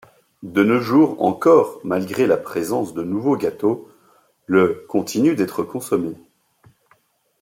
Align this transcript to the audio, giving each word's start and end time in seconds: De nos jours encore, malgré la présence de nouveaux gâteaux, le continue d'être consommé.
De 0.41 0.63
nos 0.63 0.79
jours 0.81 1.21
encore, 1.21 1.79
malgré 1.83 2.25
la 2.25 2.37
présence 2.37 2.95
de 2.95 3.03
nouveaux 3.03 3.37
gâteaux, 3.37 3.87
le 4.47 4.83
continue 4.89 5.35
d'être 5.35 5.61
consommé. 5.61 6.15